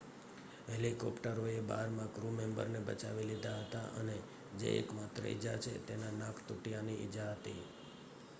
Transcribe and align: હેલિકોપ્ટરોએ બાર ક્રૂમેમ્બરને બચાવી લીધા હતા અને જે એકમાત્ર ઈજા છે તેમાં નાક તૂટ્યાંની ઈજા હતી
હેલિકોપ્ટરોએ 0.67 1.59
બાર 1.63 1.91
ક્રૂમેમ્બરને 2.15 2.81
બચાવી 2.81 3.27
લીધા 3.27 3.59
હતા 3.59 3.85
અને 3.95 4.17
જે 4.59 4.67
એકમાત્ર 4.79 5.23
ઈજા 5.27 5.57
છે 5.57 5.71
તેમાં 5.85 6.19
નાક 6.19 6.37
તૂટ્યાંની 6.43 6.99
ઈજા 7.01 7.31
હતી 7.33 7.61